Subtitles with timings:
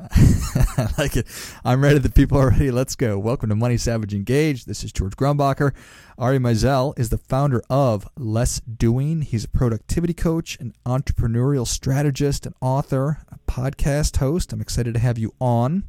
[0.00, 1.26] I like it.
[1.64, 1.98] I'm ready.
[1.98, 2.70] The people are ready.
[2.70, 3.18] Let's go.
[3.18, 4.64] Welcome to Money Savage Engage.
[4.64, 5.72] This is George Grumbacher.
[6.18, 9.22] Ari Meisel is the founder of Less Doing.
[9.22, 14.52] He's a productivity coach, an entrepreneurial strategist, an author, a podcast host.
[14.52, 15.84] I'm excited to have you on.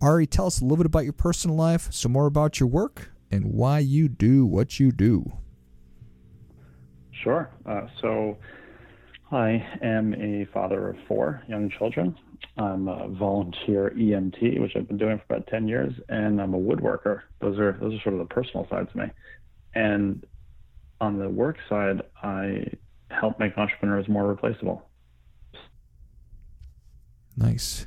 [0.00, 3.10] Ari, tell us a little bit about your personal life, some more about your work,
[3.30, 5.32] and why you do what you do.
[7.12, 7.48] Sure.
[7.64, 8.36] Uh, so,
[9.30, 12.16] I am a father of four young children.
[12.56, 16.58] I'm a volunteer EMT, which I've been doing for about 10 years, and I'm a
[16.58, 17.22] woodworker.
[17.40, 19.06] Those are those are sort of the personal sides of me.
[19.74, 20.24] And
[21.00, 22.66] on the work side, I
[23.10, 24.88] help make entrepreneurs more replaceable.
[27.36, 27.86] Nice.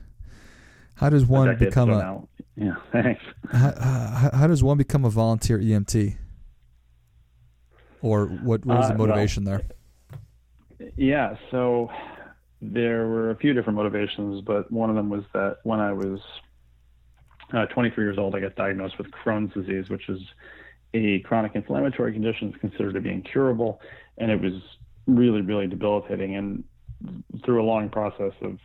[0.96, 2.28] How does one become a now.
[2.56, 2.76] yeah?
[2.92, 3.22] Thanks.
[3.52, 6.18] How, how, how, does one become a volunteer EMT?
[8.02, 9.62] Or what, what was uh, the motivation well,
[10.80, 10.90] there?
[10.98, 11.90] Yeah, so
[12.61, 16.19] there were a few different motivations, but one of them was that when I was
[17.53, 20.19] uh, 23 years old, I got diagnosed with Crohn's disease, which is
[20.94, 23.80] a chronic inflammatory condition that's considered to be incurable,
[24.17, 24.61] and it was
[25.05, 26.35] really, really debilitating.
[26.35, 26.63] And
[27.45, 28.58] through a long process of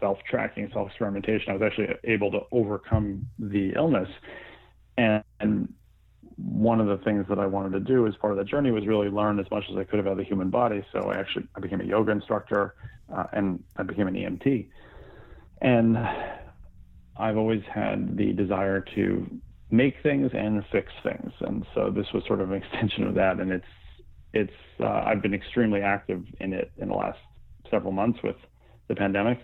[0.00, 4.08] self-tracking, self-experimentation, I was actually able to overcome the illness.
[4.96, 5.72] And, and
[6.38, 8.86] one of the things that I wanted to do as part of that journey was
[8.86, 10.84] really learn as much as I could about the human body.
[10.92, 12.74] So I actually I became a yoga instructor
[13.14, 14.68] uh, and I became an EMT.
[15.60, 15.98] And
[17.16, 19.28] I've always had the desire to
[19.70, 23.40] make things and fix things, and so this was sort of an extension of that.
[23.40, 23.66] And it's
[24.32, 27.18] it's uh, I've been extremely active in it in the last
[27.70, 28.36] several months with
[28.86, 29.40] the pandemic,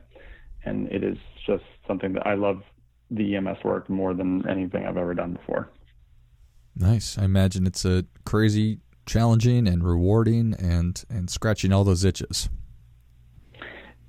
[0.65, 2.63] and it is just something that I love
[3.11, 5.71] the EMS work more than anything I've ever done before.
[6.77, 7.17] Nice.
[7.19, 12.49] I imagine it's a crazy, challenging, and rewarding, and and scratching all those itches.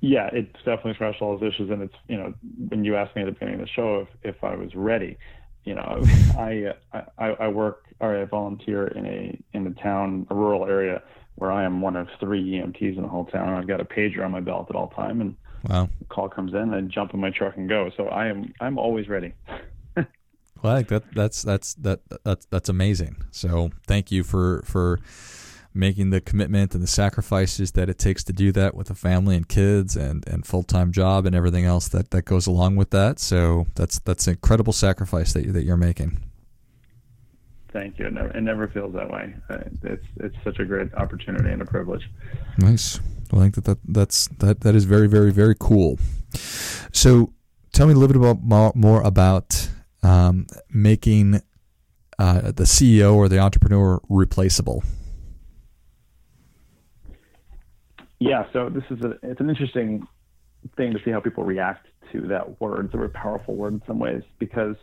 [0.00, 2.34] Yeah, it's definitely scratched all those issues, and it's you know
[2.68, 5.16] when you asked me at the beginning of the show if, if I was ready,
[5.64, 6.02] you know,
[6.38, 11.02] I, I I work or I volunteer in a in a town, a rural area
[11.36, 13.50] where I am one of three EMTs in the whole town.
[13.50, 15.36] I've got a pager on my belt at all time, and
[15.68, 17.90] wow, call comes in, I jump in my truck and go.
[17.96, 19.32] So I am I'm always ready.
[20.66, 23.16] well, think that that's that's that that's that's amazing.
[23.30, 25.00] So thank you for for
[25.76, 29.36] making the commitment and the sacrifices that it takes to do that with a family
[29.36, 32.90] and kids and, and full time job and everything else that, that goes along with
[32.90, 33.18] that.
[33.18, 36.18] So that's that's an incredible sacrifice that you that you're making.
[37.72, 38.06] Thank you.
[38.06, 39.34] It never, it never feels that way.
[39.50, 42.08] Uh, it's it's such a great opportunity and a privilege.
[42.58, 42.98] Nice.
[43.30, 45.98] Well, I think that, that that's that that is very very very cool.
[46.92, 47.34] So
[47.72, 49.68] tell me a little bit about more, more about
[50.06, 51.40] um, making
[52.18, 54.84] uh, the CEO or the entrepreneur replaceable.
[58.18, 60.06] Yeah, so this is a it's an interesting
[60.76, 62.86] thing to see how people react to that word.
[62.86, 64.76] It's a very powerful word in some ways because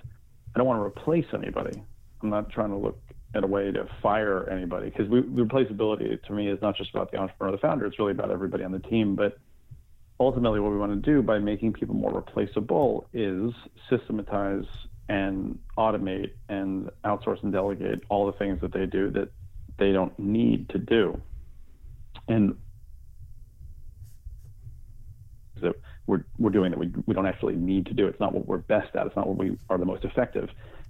[0.54, 1.82] I don't want to replace anybody.
[2.22, 3.00] I'm not trying to look
[3.34, 7.18] at a way to fire anybody because replaceability to me is not just about the
[7.18, 7.86] entrepreneur or the founder.
[7.88, 9.16] It's really about everybody on the team.
[9.16, 9.40] But
[10.20, 13.52] ultimately, what we want to do by making people more replaceable is
[13.90, 14.66] systematize
[15.10, 19.30] and automate and outsource and delegate all the things that they do that
[19.78, 21.20] they don't need to do.
[22.28, 22.56] And
[25.62, 25.76] that
[26.06, 28.08] we're, we're doing that we, we don't actually need to do.
[28.08, 29.08] It's not what we're best at.
[29.08, 30.50] It's not what we are the most effective.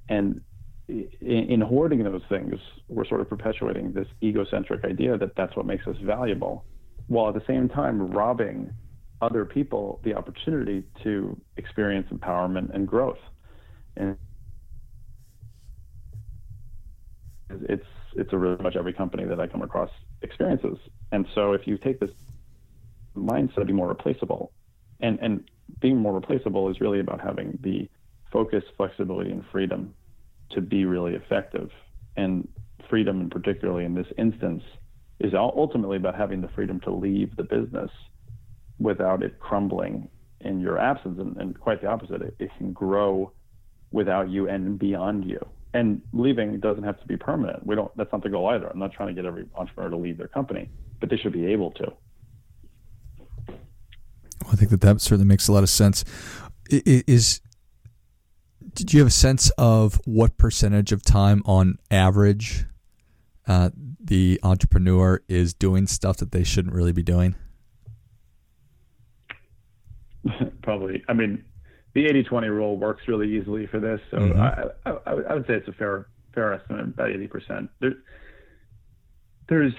[0.10, 0.42] And
[0.88, 2.56] in, in hoarding those things,
[2.90, 6.66] we're sort of perpetuating this egocentric idea that that's what makes us valuable,
[7.08, 8.72] while at the same time robbing
[9.22, 13.20] other people the opportunity to experience empowerment and growth.
[13.96, 14.18] And
[17.50, 17.86] it's
[18.16, 19.90] it's a really much every company that I come across
[20.22, 20.78] experiences.
[21.12, 22.12] And so if you take this
[23.16, 24.52] mindset to be more replaceable.
[25.00, 25.50] And and
[25.80, 27.90] being more replaceable is really about having the
[28.32, 29.94] focus, flexibility, and freedom
[30.52, 31.70] to be really effective.
[32.16, 32.48] And
[32.90, 34.64] freedom, and particularly in this instance,
[35.20, 37.92] is ultimately about having the freedom to leave the business
[38.80, 40.10] without it crumbling
[40.42, 41.20] in your absence.
[41.20, 43.32] And, and quite the opposite, it, it can grow
[43.94, 45.40] without you and beyond you.
[45.74, 47.66] And leaving doesn't have to be permanent.
[47.66, 47.96] We don't.
[47.96, 48.68] That's not the goal either.
[48.68, 50.70] I'm not trying to get every entrepreneur to leave their company,
[51.00, 51.94] but they should be able to.
[54.52, 56.04] I think that that certainly makes a lot of sense.
[56.70, 57.42] Is
[58.74, 62.66] did you have a sense of what percentage of time on average
[63.48, 63.70] uh,
[64.00, 67.36] the entrepreneur is doing stuff that they shouldn't really be doing?
[70.62, 71.04] Probably.
[71.08, 71.44] I mean,
[71.94, 74.42] the 80-20 rule works really easily for this, so mm-hmm.
[74.42, 77.70] I, I, I, would say it's a fair fair estimate, about 80%.
[77.80, 77.94] There,
[79.48, 79.74] there's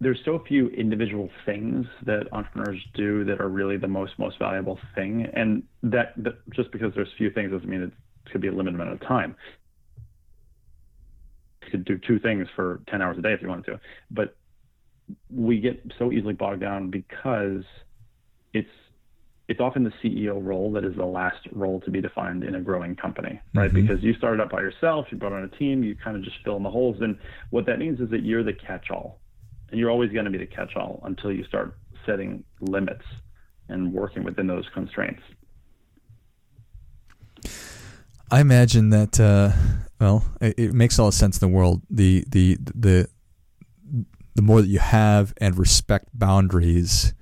[0.00, 4.78] there's so few individual things that entrepreneurs do that are really the most most valuable
[4.94, 7.92] thing, and that, that just because there's few things doesn't mean it
[8.32, 9.36] could be a limited amount of time.
[11.64, 13.80] You could do two things for 10 hours a day if you wanted to,
[14.10, 14.36] but
[15.30, 17.62] we get so easily bogged down because
[18.54, 18.68] it's
[19.50, 22.60] it's often the CEO role that is the last role to be defined in a
[22.60, 23.68] growing company, right?
[23.72, 23.84] Mm-hmm.
[23.84, 26.36] Because you started up by yourself, you brought on a team, you kind of just
[26.44, 26.98] fill in the holes.
[27.00, 27.18] And
[27.50, 29.18] what that means is that you're the catch all.
[29.70, 31.76] And you're always going to be the catch all until you start
[32.06, 33.02] setting limits
[33.68, 35.22] and working within those constraints.
[38.30, 39.50] I imagine that, uh,
[40.00, 41.82] well, it, it makes all the sense in the world.
[41.90, 43.08] The, the, the,
[44.36, 47.14] the more that you have and respect boundaries,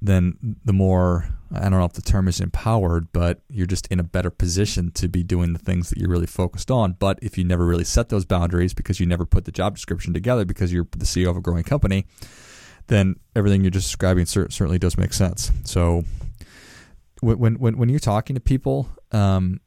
[0.00, 4.00] then the more I don't know if the term is empowered, but you're just in
[4.00, 6.96] a better position to be doing the things that you're really focused on.
[6.98, 10.14] But if you never really set those boundaries because you never put the job description
[10.14, 12.06] together because you're the CEO of a growing company,
[12.86, 15.52] then everything you're just describing certainly does make sense.
[15.64, 16.04] So
[17.20, 19.60] when when when you're talking to people, um,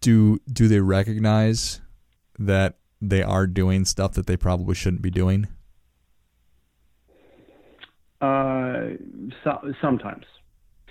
[0.00, 1.80] do do they recognize
[2.38, 5.46] that they are doing stuff that they probably shouldn't be doing?
[8.20, 8.90] Uh,
[9.42, 10.24] so, sometimes,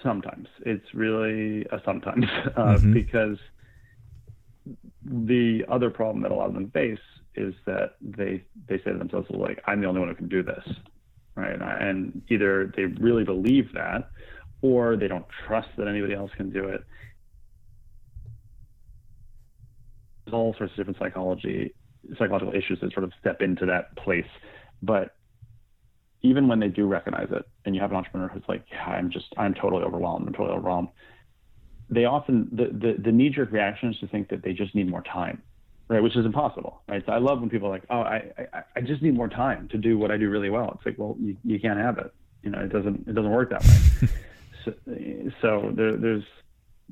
[0.04, 2.26] sometimes it's really a sometimes
[2.56, 2.94] uh, mm-hmm.
[2.94, 3.38] because
[5.04, 7.00] the other problem that a lot of them face
[7.36, 10.44] is that they they say to themselves like I'm the only one who can do
[10.44, 10.64] this,
[11.36, 11.60] right?
[11.60, 14.10] And either they really believe that,
[14.62, 16.84] or they don't trust that anybody else can do it.
[20.26, 21.74] There's all sorts of different psychology
[22.18, 24.26] psychological issues that sort of step into that place,
[24.82, 25.16] but
[26.24, 29.10] even when they do recognize it and you have an entrepreneur who's like, yeah, I'm
[29.10, 30.28] just, I'm totally overwhelmed.
[30.28, 30.90] I'm totally overwhelmed.
[31.90, 34.90] They often, the, the, the knee jerk reaction is to think that they just need
[34.90, 35.42] more time,
[35.88, 36.02] right?
[36.02, 37.04] Which is impossible, right?
[37.06, 39.68] So I love when people are like, oh, I, I, I just need more time
[39.70, 40.72] to do what I do really well.
[40.76, 42.14] It's like, well, you, you can't have it.
[42.44, 44.10] You know, it doesn't, it doesn't work that way.
[44.66, 44.74] so,
[45.42, 46.24] so there, there's,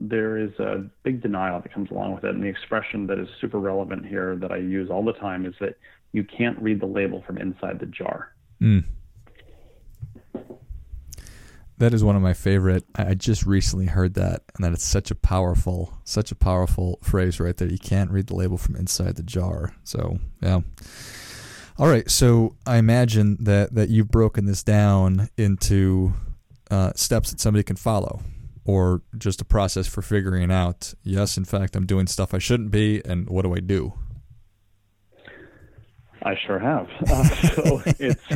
[0.01, 2.33] there is a big denial that comes along with it.
[2.33, 5.53] And the expression that is super relevant here that I use all the time is
[5.59, 5.77] that
[6.13, 8.33] you can't read the label from inside the jar.
[8.61, 8.85] Mm.
[11.79, 12.83] That is one of my favorite.
[12.93, 17.39] I just recently heard that, and that it's such a powerful, such a powerful phrase
[17.39, 17.69] right there.
[17.69, 19.73] You can't read the label from inside the jar.
[19.85, 20.59] So, yeah.
[21.77, 22.09] All right.
[22.11, 26.11] So I imagine that that you've broken this down into
[26.69, 28.23] uh, steps that somebody can follow,
[28.65, 30.93] or just a process for figuring out.
[31.01, 33.93] Yes, in fact, I'm doing stuff I shouldn't be, and what do I do?
[36.23, 36.87] I sure have.
[37.09, 38.27] Uh, so it's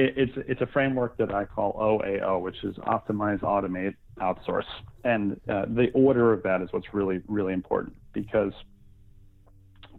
[0.00, 4.64] it, it's it's a framework that I call OAO, which is optimize, automate, outsource,
[5.04, 8.52] and uh, the order of that is what's really really important because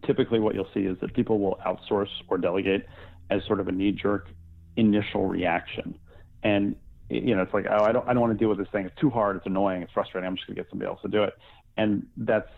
[0.04, 2.86] typically what you'll see is that people will outsource or delegate
[3.30, 4.28] as sort of a knee jerk
[4.76, 5.96] initial reaction,
[6.42, 6.74] and
[7.08, 8.86] you know it's like oh I don't I don't want to deal with this thing.
[8.86, 9.36] It's too hard.
[9.36, 9.82] It's annoying.
[9.82, 10.26] It's frustrating.
[10.26, 11.34] I'm just going to get somebody else to do it,
[11.76, 12.50] and that's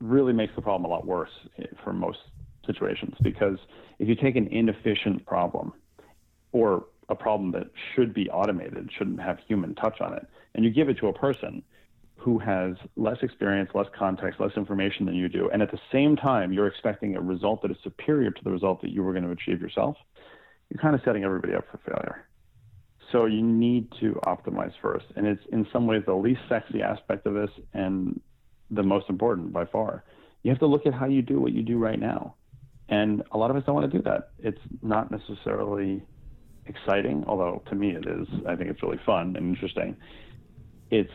[0.00, 2.18] really makes the problem a lot worse eh, for most
[2.64, 3.58] situations because
[3.98, 5.72] if you take an inefficient problem
[6.52, 10.70] or a problem that should be automated, shouldn't have human touch on it, and you
[10.70, 11.62] give it to a person
[12.16, 16.16] who has less experience, less context, less information than you do, and at the same
[16.16, 19.24] time you're expecting a result that is superior to the result that you were going
[19.24, 19.96] to achieve yourself,
[20.68, 22.26] you're kind of setting everybody up for failure.
[23.12, 27.26] So you need to optimize first, and it's in some ways the least sexy aspect
[27.26, 28.20] of this and
[28.70, 30.04] the most important by far.
[30.42, 32.34] You have to look at how you do what you do right now.
[32.88, 34.30] And a lot of us don't want to do that.
[34.38, 36.02] It's not necessarily
[36.68, 38.26] exciting, although to me it is.
[38.46, 39.96] I think it's really fun and interesting.
[40.90, 41.10] It's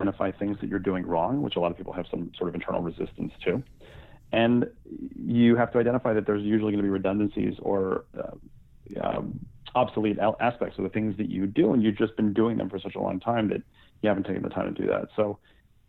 [0.00, 2.54] identify things that you're doing wrong, which a lot of people have some sort of
[2.54, 3.62] internal resistance to.
[4.32, 4.66] And
[5.16, 9.38] you have to identify that there's usually going to be redundancies or uh, um,
[9.74, 12.78] obsolete aspects of the things that you do, and you've just been doing them for
[12.78, 13.62] such a long time that
[14.02, 15.08] you haven't taken the time to do that.
[15.16, 15.38] So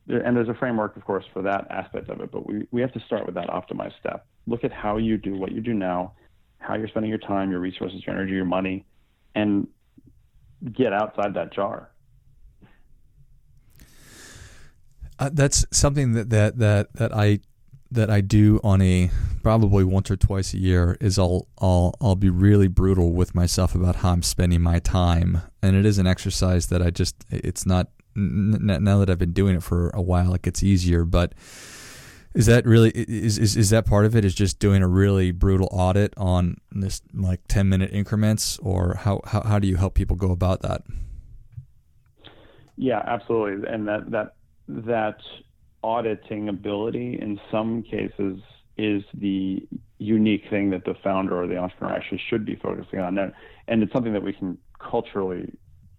[0.07, 2.91] and there's a framework, of course, for that aspect of it, but we, we have
[2.93, 4.25] to start with that optimized step.
[4.47, 6.13] Look at how you do what you do now,
[6.59, 8.85] how you're spending your time, your resources, your energy, your money,
[9.33, 9.67] and
[10.73, 11.91] get outside that jar.
[15.17, 17.39] Uh, that's something that, that that that I
[17.91, 19.09] that I do on a
[19.41, 23.75] probably once or twice a year is I'll I'll I'll be really brutal with myself
[23.75, 27.65] about how I'm spending my time, and it is an exercise that I just it's
[27.65, 31.05] not now that I've been doing it for a while, it gets easier.
[31.05, 31.33] But
[32.35, 34.25] is that really is, is is that part of it?
[34.25, 39.21] Is just doing a really brutal audit on this like ten minute increments, or how
[39.25, 40.83] how, how do you help people go about that?
[42.77, 44.35] Yeah, absolutely, and that that
[44.67, 45.17] that
[45.83, 48.41] auditing ability in some cases
[48.77, 49.65] is the
[49.99, 53.17] unique thing that the founder or the entrepreneur actually should be focusing on.
[53.17, 53.31] And,
[53.67, 55.53] and it's something that we can culturally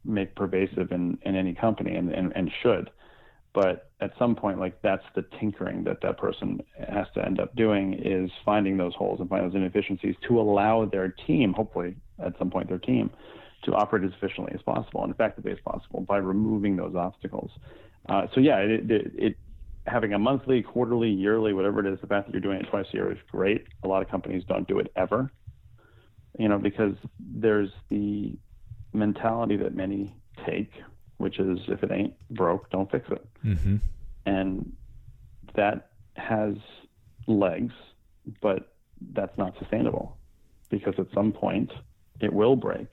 [0.04, 2.90] make pervasive in, in any company and, and, and should.
[3.56, 7.56] But at some point, like that's the tinkering that that person has to end up
[7.56, 12.34] doing is finding those holes and finding those inefficiencies to allow their team, hopefully at
[12.38, 13.10] some point their team,
[13.64, 17.50] to operate as efficiently as possible and effectively as possible by removing those obstacles.
[18.10, 19.36] Uh, so yeah, it, it, it
[19.86, 22.84] having a monthly, quarterly, yearly, whatever it is, the fact that you're doing it twice
[22.92, 23.64] a year is great.
[23.84, 25.32] A lot of companies don't do it ever,
[26.38, 28.36] you know, because there's the
[28.92, 30.70] mentality that many take,
[31.18, 33.26] which is if it ain't broke, don't fix it.
[33.44, 33.76] Mm-hmm.
[34.26, 34.72] And
[35.54, 36.54] that has
[37.26, 37.72] legs,
[38.40, 38.74] but
[39.12, 40.16] that's not sustainable
[40.70, 41.72] because at some point
[42.20, 42.88] it will break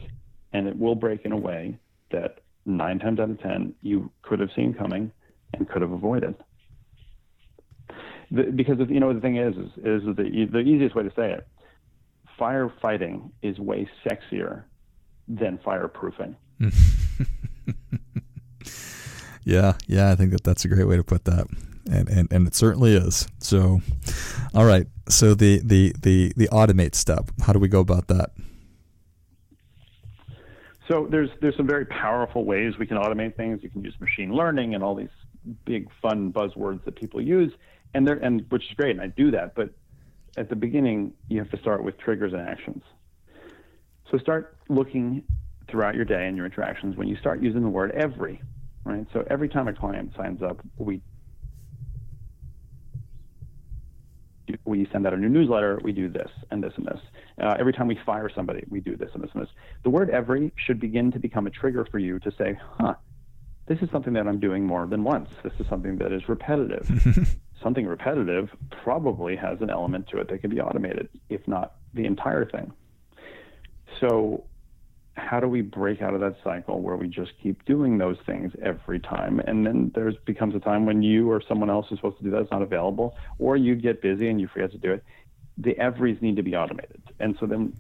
[0.52, 1.78] and it will break in a way
[2.12, 5.12] that nine times out of 10 you could have seen coming
[5.54, 6.36] and could have avoided
[8.34, 11.32] the, because you know the thing is, is, is the the easiest way to say
[11.32, 11.48] it.
[12.40, 14.64] Firefighting is way sexier
[15.28, 16.36] than fireproofing.
[19.44, 21.48] yeah, yeah, I think that that's a great way to put that,
[21.92, 23.28] and and and it certainly is.
[23.40, 23.82] So,
[24.54, 27.30] all right, so the the the the automate step.
[27.42, 28.32] How do we go about that?
[30.88, 33.64] So there's there's some very powerful ways we can automate things.
[33.64, 35.10] You can use machine learning and all these
[35.66, 37.52] big fun buzzwords that people use
[37.94, 39.56] and there and which is great, and I do that.
[39.56, 39.70] But
[40.38, 42.84] at the beginning, you have to start with triggers and actions.
[44.12, 45.24] So start looking
[45.70, 48.42] throughout your day and your interactions when you start using the word every,
[48.86, 49.06] right?
[49.14, 51.02] So every time a client signs up, we
[54.66, 57.00] we send out a new newsletter, we do this and this and this.
[57.42, 59.50] Uh, every time we fire somebody, we do this and this and this.
[59.84, 62.96] The word every should begin to become a trigger for you to say, huh,
[63.68, 65.30] this is something that I'm doing more than once.
[65.44, 67.38] This is something that is repetitive.
[67.64, 68.50] something repetitive
[68.84, 72.74] probably has an element to it that can be automated, if not the entire thing.
[74.02, 74.44] So,
[75.16, 78.52] how do we break out of that cycle where we just keep doing those things
[78.64, 79.40] every time?
[79.40, 82.32] And then there becomes a time when you or someone else is supposed to do
[82.32, 85.04] that is not available, or you get busy and you forget to do it.
[85.58, 87.04] The everys need to be automated.
[87.20, 87.74] And so then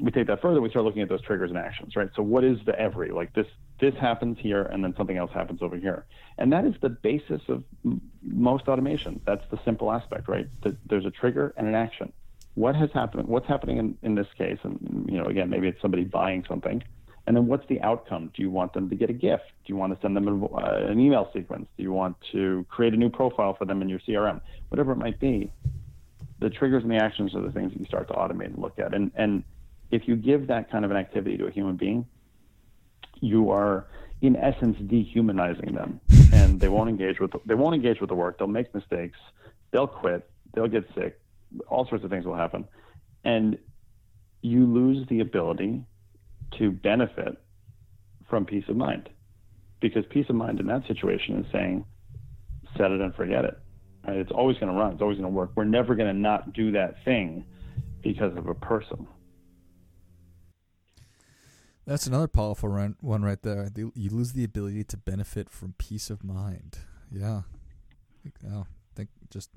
[0.00, 2.08] we take that further, we start looking at those triggers and actions, right?
[2.16, 3.10] So what is the every?
[3.10, 3.46] Like this,
[3.80, 6.06] this happens here, and then something else happens over here,
[6.38, 9.20] and that is the basis of m- most automation.
[9.26, 10.48] That's the simple aspect, right?
[10.62, 12.12] That there's a trigger and an action.
[12.54, 13.28] What has happened?
[13.28, 14.58] What's happening in, in this case?
[14.62, 16.82] And you know, again, maybe it's somebody buying something,
[17.26, 18.30] and then what's the outcome?
[18.34, 19.44] Do you want them to get a gift?
[19.64, 21.68] Do you want to send them a, uh, an email sequence?
[21.76, 24.40] Do you want to create a new profile for them in your CRM?
[24.68, 25.52] Whatever it might be,
[26.40, 28.78] the triggers and the actions are the things that you start to automate and look
[28.78, 29.44] at, and and
[29.90, 32.06] if you give that kind of an activity to a human being,
[33.20, 33.86] you are
[34.22, 36.00] in essence dehumanizing them,
[36.32, 38.38] and they won't engage with the, they won't engage with the work.
[38.38, 39.18] They'll make mistakes.
[39.70, 40.28] They'll quit.
[40.54, 41.19] They'll get sick.
[41.68, 42.66] All sorts of things will happen,
[43.24, 43.58] and
[44.42, 45.84] you lose the ability
[46.58, 47.36] to benefit
[48.28, 49.08] from peace of mind,
[49.80, 51.84] because peace of mind in that situation is saying,
[52.76, 53.58] set it and forget it.
[54.06, 54.16] Right?
[54.16, 54.92] It's always going to run.
[54.92, 55.50] It's always going to work.
[55.54, 57.44] We're never going to not do that thing
[58.02, 59.06] because of a person.
[61.86, 63.68] That's another powerful one right there.
[63.76, 66.78] You lose the ability to benefit from peace of mind.
[67.10, 67.42] Yeah.
[68.24, 69.50] I oh, think just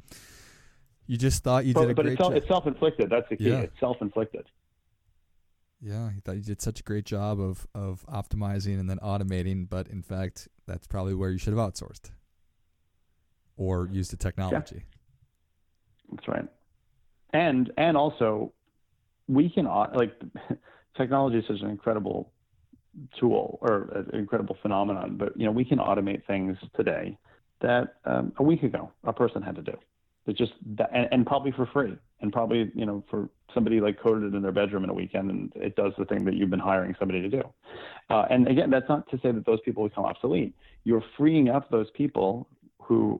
[1.07, 2.33] you just thought you did a but great it's, job.
[2.33, 3.09] it's self-inflicted.
[3.09, 3.49] That's the key.
[3.49, 3.59] Yeah.
[3.59, 4.45] It's self-inflicted.
[5.81, 9.67] Yeah, you thought you did such a great job of of optimizing and then automating,
[9.69, 12.11] but in fact, that's probably where you should have outsourced
[13.57, 14.75] or used the technology.
[14.77, 16.15] Yeah.
[16.15, 16.45] That's right.
[17.33, 18.53] And and also,
[19.27, 20.13] we can like
[20.97, 22.31] technology is such an incredible
[23.19, 27.17] tool or an incredible phenomenon, but you know we can automate things today
[27.61, 29.73] that um, a week ago a person had to do.
[30.25, 33.99] It's just that, and, and, probably for free, and probably you know for somebody like
[33.99, 36.49] coded it in their bedroom in a weekend, and it does the thing that you've
[36.49, 37.41] been hiring somebody to do.
[38.09, 40.55] Uh, and again, that's not to say that those people become obsolete.
[40.85, 42.47] You're freeing up those people
[42.81, 43.19] who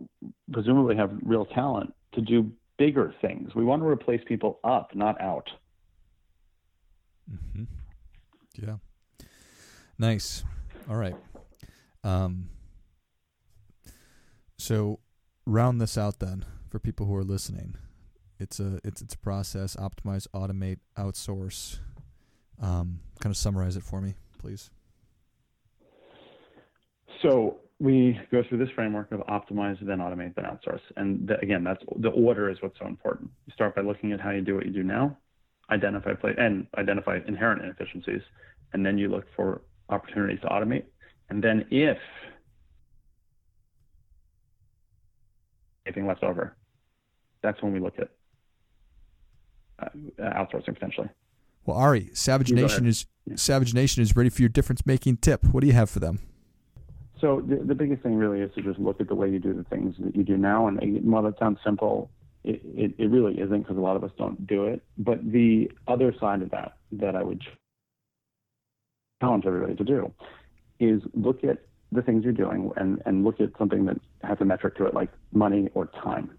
[0.52, 3.54] presumably have real talent to do bigger things.
[3.56, 5.50] We want to replace people up, not out.
[7.32, 7.64] Mm-hmm.
[8.56, 8.76] Yeah.
[9.98, 10.44] Nice.
[10.90, 11.16] All right.
[12.04, 12.50] Um,
[14.58, 15.00] so
[15.46, 17.76] round this out then for people who are listening.
[18.40, 19.76] It's a it's it's a process.
[19.76, 21.78] Optimize, automate, outsource.
[22.60, 24.72] Um, kind of summarize it for me, please.
[27.22, 30.82] So we go through this framework of optimize, then automate, then outsource.
[30.98, 33.30] And the, again, that's the order is what's so important.
[33.46, 35.16] You start by looking at how you do what you do now,
[35.70, 38.22] identify play and identify inherent inefficiencies,
[38.74, 40.86] and then you look for opportunities to automate.
[41.30, 42.00] And then if
[45.86, 46.56] anything left over,
[47.44, 48.10] that's when we look at
[49.80, 51.10] uh, outsourcing potentially.
[51.66, 53.36] Well, Ari, Savage Nation is yeah.
[53.36, 55.46] Savage Nation is ready for your difference making tip.
[55.46, 56.20] What do you have for them?
[57.22, 59.54] So the, the biggest thing really is to just look at the way you do
[59.54, 60.68] the things that you do now.
[60.68, 62.10] And while that sounds simple,
[62.44, 64.84] it, it, it really isn't because a lot of us don't do it.
[64.98, 67.42] But the other side of that that I would
[69.22, 70.12] challenge everybody to do
[70.82, 71.60] is look at
[71.94, 74.94] the things you're doing and, and look at something that has a metric to it
[74.94, 76.30] like money or time.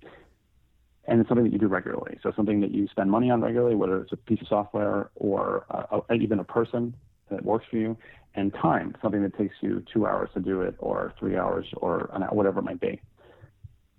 [1.06, 2.18] And it's something that you do regularly.
[2.22, 5.66] So something that you spend money on regularly, whether it's a piece of software or
[5.70, 6.94] uh, even a person
[7.30, 7.96] that works for you,
[8.34, 12.10] and time, something that takes you two hours to do it or three hours or
[12.14, 13.00] an hour, whatever it might be.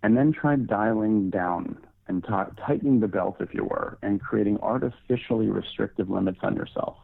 [0.04, 4.60] And then try dialing down and t- tightening the belt, if you were, and creating
[4.62, 6.98] artificially restrictive limits on yourself.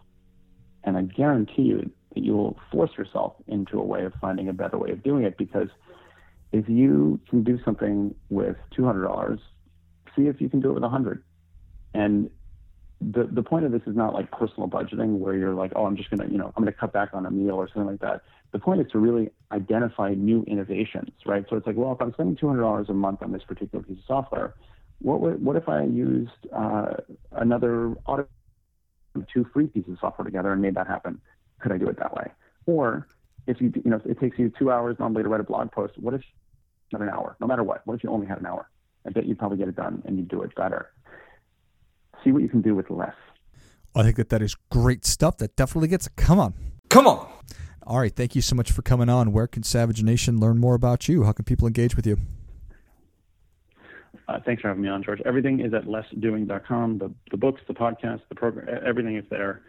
[0.84, 4.54] And I guarantee you that you will force yourself into a way of finding a
[4.54, 5.70] better way of doing it because
[6.52, 9.40] if you can do something with $200,
[10.16, 11.24] see if you can do it with 100
[11.94, 12.30] And
[13.00, 15.98] the the point of this is not like personal budgeting where you're like, oh, I'm
[15.98, 18.22] just gonna, you know, I'm gonna cut back on a meal or something like that.
[18.52, 21.46] The point is to really identify new innovations, right?
[21.50, 24.06] So it's like, well, if I'm spending $200 a month on this particular piece of
[24.06, 24.54] software,
[25.00, 26.94] what would, what if I used uh,
[27.32, 28.28] another auto
[29.34, 31.20] two free pieces of software together and made that happen?
[31.60, 32.32] Could I do it that way?
[32.66, 33.08] Or
[33.48, 35.98] if you, you know, it takes you two hours normally to write a blog post.
[35.98, 36.22] What if
[36.92, 37.36] not an hour?
[37.40, 37.86] No matter what.
[37.86, 38.70] What if you only had an hour?
[39.06, 40.92] I bet you'd probably get it done and you'd do it better
[42.24, 43.16] see what you can do with less.
[43.96, 45.38] I think that that is great stuff.
[45.38, 46.16] That definitely gets it.
[46.16, 46.54] Come on.
[46.90, 47.30] Come on.
[47.84, 48.16] All right.
[48.16, 49.34] Thank you so much for coming on.
[49.34, 51.24] Where can Savage Nation learn more about you?
[51.24, 52.18] How can people engage with you?
[54.28, 55.20] Uh, thanks for having me on, George.
[55.26, 57.00] Everything is at lessdoing.com.
[57.00, 59.62] The, the books, the podcast, the program, everything is there.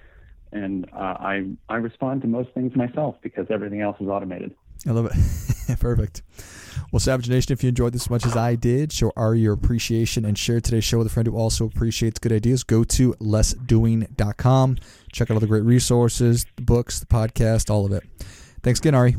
[0.52, 4.54] And uh, I, I respond to most things myself because everything else is automated.
[4.86, 5.12] I love it.
[5.80, 6.22] Perfect.
[6.90, 9.54] Well, Savage Nation, if you enjoyed this as much as I did, show Ari your
[9.54, 12.64] appreciation and share today's show with a friend who also appreciates good ideas.
[12.64, 14.78] Go to lessdoing.com.
[15.12, 18.02] Check out all the great resources, the books, the podcast, all of it.
[18.62, 19.16] Thanks again, Ari.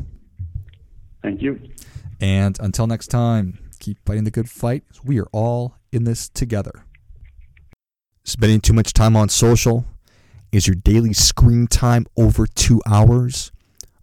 [1.22, 1.60] Thank you.
[2.20, 4.84] And until next time, keep fighting the good fight.
[5.04, 6.84] We are all in this together.
[8.24, 9.84] Spending too much time on social?
[10.52, 13.50] Is your daily screen time over two hours?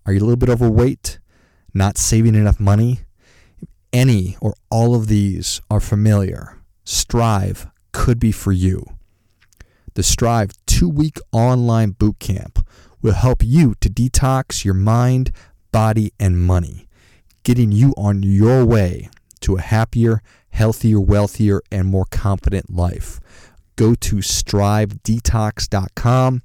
[0.06, 1.20] Are you a little bit overweight?
[1.74, 3.02] Not saving enough money?
[3.94, 8.98] any or all of these are familiar, Strive could be for you.
[9.94, 12.66] The Strive two week online boot camp
[13.02, 15.32] will help you to detox your mind,
[15.72, 16.88] body, and money,
[17.44, 19.10] getting you on your way
[19.42, 23.20] to a happier, healthier, wealthier, and more confident life.
[23.76, 26.42] Go to strivedetox.com,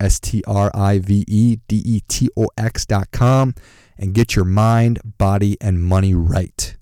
[0.00, 3.54] S T R I V E D E T O X.com,
[3.98, 6.77] and get your mind, body, and money right.